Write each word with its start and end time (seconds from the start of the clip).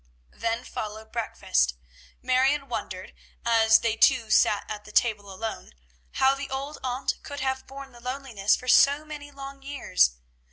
Then 0.33 0.63
followed 0.63 1.11
breakfast. 1.11 1.75
Marion 2.23 2.67
wondered, 2.67 3.13
as 3.45 3.81
they 3.81 3.95
two 3.95 4.31
sat 4.31 4.65
at 4.67 4.83
the 4.83 4.91
table 4.91 5.31
alone, 5.31 5.75
how 6.13 6.33
the 6.33 6.49
old 6.49 6.79
aunt 6.83 7.19
could 7.21 7.41
have 7.41 7.67
borne 7.67 7.91
the 7.91 7.99
loneliness 7.99 8.55
for 8.55 8.67
so 8.67 9.05
many 9.05 9.29
long 9.29 9.61
years. 9.61 10.13